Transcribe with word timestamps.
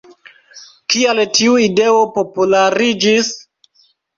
Kial 0.93 1.21
tiu 1.39 1.53
ideo 1.65 2.01
populariĝis? 2.17 3.33